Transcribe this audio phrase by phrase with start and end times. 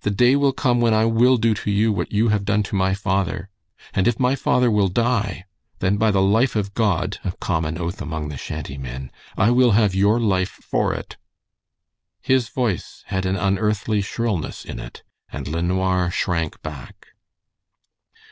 [0.00, 2.74] The day will come when I will do to you what you have done to
[2.74, 3.48] my father,
[3.94, 5.44] and if my father will die,
[5.78, 9.70] then by the life of God [a common oath among the shanty men] I will
[9.70, 11.18] have your life for it."
[12.20, 17.06] His voice had an unearthly shrillness in it, and LeNoir shrank back.